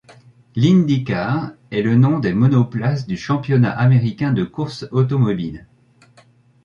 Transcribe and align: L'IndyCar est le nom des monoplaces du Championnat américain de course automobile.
L'IndyCar 0.55 1.51
est 1.69 1.83
le 1.83 1.95
nom 1.95 2.17
des 2.17 2.33
monoplaces 2.33 3.05
du 3.05 3.17
Championnat 3.17 3.69
américain 3.77 4.33
de 4.33 4.43
course 4.43 4.87
automobile. 4.89 5.67